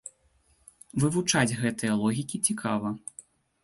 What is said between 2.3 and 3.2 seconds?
цікава.